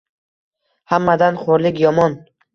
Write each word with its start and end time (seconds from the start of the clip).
Hammadan 0.95 1.39
xoʼrlik 1.43 1.79
yomon… 1.85 2.19